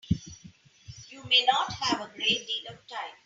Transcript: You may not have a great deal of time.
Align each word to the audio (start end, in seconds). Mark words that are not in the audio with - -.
You 1.09 1.23
may 1.29 1.45
not 1.45 1.71
have 1.73 2.01
a 2.01 2.07
great 2.11 2.47
deal 2.47 2.71
of 2.73 2.87
time. 2.87 3.17